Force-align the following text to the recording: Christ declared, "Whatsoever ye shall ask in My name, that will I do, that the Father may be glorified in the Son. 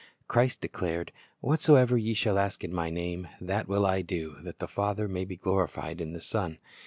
Christ 0.27 0.61
declared, 0.61 1.11
"Whatsoever 1.41 1.95
ye 1.95 2.15
shall 2.15 2.39
ask 2.39 2.63
in 2.63 2.73
My 2.73 2.89
name, 2.89 3.27
that 3.39 3.67
will 3.67 3.85
I 3.85 4.01
do, 4.01 4.37
that 4.41 4.57
the 4.57 4.67
Father 4.67 5.07
may 5.07 5.25
be 5.25 5.35
glorified 5.37 6.01
in 6.01 6.13
the 6.13 6.19
Son. 6.21 6.57